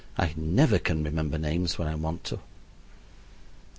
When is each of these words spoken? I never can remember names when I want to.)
I 0.17 0.33
never 0.35 0.79
can 0.79 1.03
remember 1.03 1.37
names 1.37 1.77
when 1.77 1.87
I 1.87 1.93
want 1.93 2.23
to.) 2.23 2.39